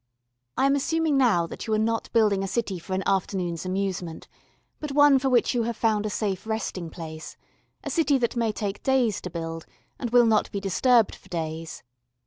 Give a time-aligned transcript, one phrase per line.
[0.57, 4.27] I am assuming now that you are not building a city for an afternoon's amusement,
[4.79, 7.37] but one for which you have found a safe resting place
[7.83, 9.67] a city that may take days to build
[9.99, 11.83] and will not be disturbed for days.